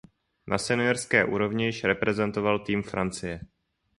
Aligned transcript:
Na 0.47 0.57
seniorské 0.57 1.25
úrovni 1.25 1.65
již 1.65 1.83
reprezentoval 1.83 2.59
tým 2.59 2.83
Francie. 2.83 3.39